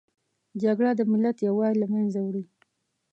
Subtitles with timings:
[0.61, 2.43] جګړه د ملت یووالي له منځه وړي